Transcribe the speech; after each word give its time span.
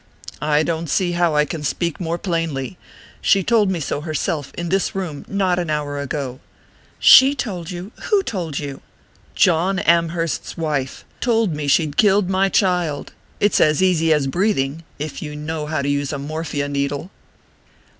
"I 0.41 0.63
don't 0.63 0.89
see 0.89 1.11
how 1.11 1.35
I 1.35 1.45
can 1.45 1.61
speak 1.61 1.99
more 1.99 2.17
plainly. 2.17 2.75
She 3.21 3.43
told 3.43 3.69
me 3.69 3.79
so 3.79 4.01
herself, 4.01 4.51
in 4.57 4.69
this 4.69 4.95
room, 4.95 5.25
not 5.27 5.59
an 5.59 5.69
hour 5.69 5.99
ago." 5.99 6.39
"She 6.97 7.35
told 7.35 7.69
you? 7.69 7.91
Who 8.05 8.23
told 8.23 8.57
you?" 8.57 8.81
"John 9.35 9.77
Amherst's 9.77 10.57
wife. 10.57 11.05
Told 11.19 11.53
me 11.53 11.67
she'd 11.67 11.97
killed 11.97 12.31
my 12.31 12.49
child. 12.49 13.13
It's 13.39 13.61
as 13.61 13.83
easy 13.83 14.11
as 14.11 14.25
breathing 14.25 14.83
if 14.97 15.21
you 15.21 15.35
know 15.35 15.67
how 15.67 15.83
to 15.83 15.87
use 15.87 16.11
a 16.11 16.17
morphia 16.17 16.67
needle." 16.67 17.11